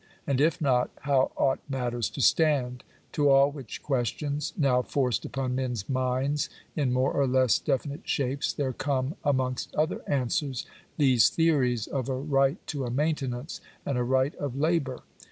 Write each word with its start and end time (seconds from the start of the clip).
And 0.25 0.41
if 0.41 0.59
not, 0.59 0.89
how 1.01 1.31
ought 1.37 1.59
matters 1.69 2.09
to 2.09 2.21
stand? 2.21 2.83
To 3.11 3.29
all 3.29 3.51
which 3.51 3.83
questions, 3.83 4.51
now 4.57 4.81
forced 4.81 5.25
upon 5.25 5.53
men's 5.53 5.87
minds 5.87 6.49
in 6.75 6.91
more 6.91 7.11
or 7.11 7.27
less 7.27 7.59
definite 7.59 8.07
shapes, 8.09 8.51
there 8.51 8.73
come, 8.73 9.13
amongst 9.23 9.75
other 9.75 10.01
answers, 10.07 10.65
these 10.97 11.29
theo 11.29 11.59
ries 11.59 11.85
of 11.85 12.09
a 12.09 12.15
right 12.15 12.57
to 12.65 12.83
a 12.83 12.89
maintenance 12.89 13.61
and 13.85 13.95
a 13.95 14.03
right 14.03 14.33
of 14.37 14.55
labour. 14.57 15.03